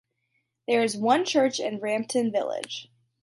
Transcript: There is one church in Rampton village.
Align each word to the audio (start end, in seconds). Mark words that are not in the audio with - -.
There 0.67 0.81
is 0.81 0.97
one 0.97 1.25
church 1.25 1.59
in 1.59 1.77
Rampton 1.77 2.31
village. 2.31 2.89